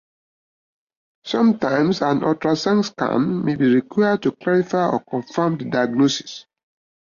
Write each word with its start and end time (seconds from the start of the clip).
Sometimes 1.25 2.01
an 2.01 2.21
ultrasound 2.21 2.85
scan 2.85 3.45
may 3.45 3.55
be 3.55 3.71
required 3.71 4.23
to 4.23 4.31
clarify 4.31 4.89
or 4.89 4.99
confirm 5.03 5.59
the 5.59 5.65
diagnosis. 5.65 6.47